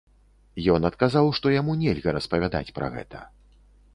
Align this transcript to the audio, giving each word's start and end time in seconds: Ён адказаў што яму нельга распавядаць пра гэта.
Ён 0.75 0.87
адказаў 0.89 1.29
што 1.41 1.51
яму 1.59 1.75
нельга 1.83 2.15
распавядаць 2.17 2.65
пра 2.79 2.87
гэта. 2.95 3.19